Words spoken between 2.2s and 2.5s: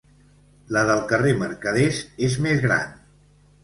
és